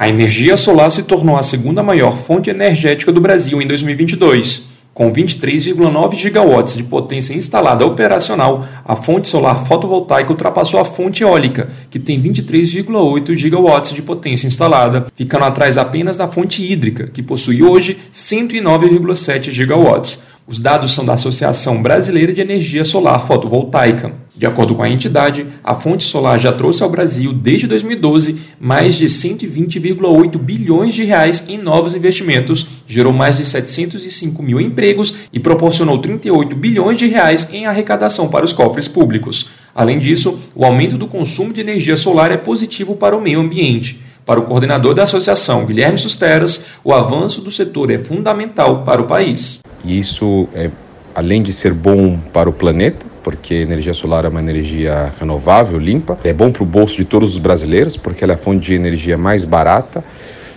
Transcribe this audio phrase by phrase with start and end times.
[0.00, 4.68] A energia solar se tornou a segunda maior fonte energética do Brasil em 2022.
[4.94, 11.70] Com 23,9 gigawatts de potência instalada operacional, a fonte solar fotovoltaica ultrapassou a fonte eólica,
[11.90, 17.64] que tem 23,8 gigawatts de potência instalada, ficando atrás apenas da fonte hídrica, que possui
[17.64, 20.22] hoje 109,7 gigawatts.
[20.46, 24.12] Os dados são da Associação Brasileira de Energia Solar Fotovoltaica.
[24.38, 28.94] De acordo com a entidade, a fonte solar já trouxe ao Brasil, desde 2012, mais
[28.94, 35.40] de 120,8 bilhões de reais em novos investimentos, gerou mais de 705 mil empregos e
[35.40, 39.50] proporcionou 38 bilhões de reais em arrecadação para os cofres públicos.
[39.74, 44.00] Além disso, o aumento do consumo de energia solar é positivo para o meio ambiente.
[44.24, 49.06] Para o coordenador da associação, Guilherme Susteras, o avanço do setor é fundamental para o
[49.06, 49.58] país.
[49.84, 50.70] Isso, é,
[51.12, 56.16] além de ser bom para o planeta, porque energia solar é uma energia renovável, limpa,
[56.24, 58.72] é bom para o bolso de todos os brasileiros, porque ela é a fonte de
[58.72, 60.02] energia mais barata.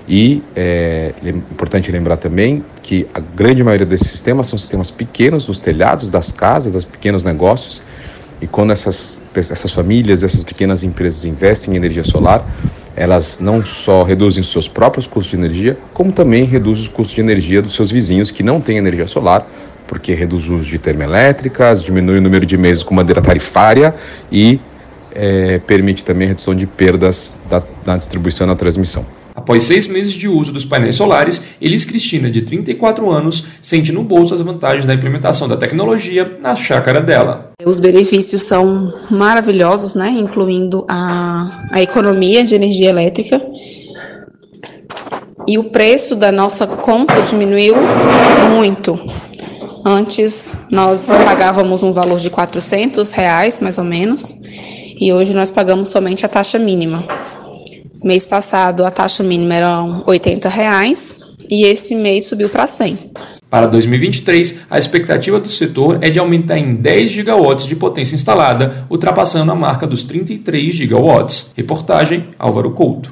[0.08, 5.50] E é, é importante lembrar também que a grande maioria desses sistemas são sistemas pequenos,
[5.50, 7.84] nos telhados das casas, dos pequenos negócios.
[8.42, 12.48] E quando essas, essas famílias, essas pequenas empresas investem em energia solar,
[12.96, 17.16] elas não só reduzem os seus próprios custos de energia, como também reduzem os custos
[17.16, 19.46] de energia dos seus vizinhos que não têm energia solar,
[19.92, 23.94] porque reduz o uso de termoelétricas, diminui o número de meses com bandeira tarifária
[24.32, 24.58] e
[25.14, 29.06] é, permite também a redução de perdas da, na distribuição e na transmissão.
[29.36, 34.02] Após seis meses de uso dos painéis solares, Elis Cristina, de 34 anos, sente no
[34.02, 37.52] bolso as vantagens da implementação da tecnologia na chácara dela.
[37.66, 40.10] Os benefícios são maravilhosos, né?
[40.10, 43.42] incluindo a, a economia de energia elétrica.
[45.46, 47.76] E o preço da nossa conta diminuiu
[48.56, 48.98] muito.
[49.86, 54.36] Antes nós pagávamos um valor de 400 reais, mais ou menos,
[55.00, 57.04] e hoje nós pagamos somente a taxa mínima.
[58.04, 61.18] Mês passado a taxa mínima era 80 reais
[61.50, 62.98] e esse mês subiu para 100.
[63.50, 68.86] Para 2023, a expectativa do setor é de aumentar em 10 gigawatts de potência instalada,
[68.90, 71.52] ultrapassando a marca dos 33 gigawatts.
[71.54, 73.10] Reportagem Álvaro Couto.